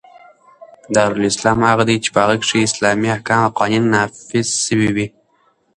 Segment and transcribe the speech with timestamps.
[0.95, 5.07] دارالاسلام هغه دئ، چي په هغي کښي اسلامي احکام او قوانینو نافظ سوي يي.